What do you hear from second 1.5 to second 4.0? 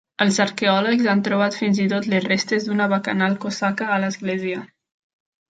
fins i tot les restes d'una bacanal cosaca